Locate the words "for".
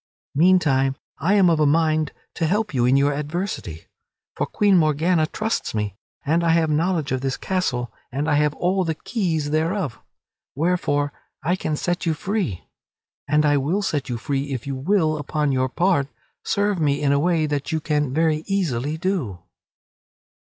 4.35-4.47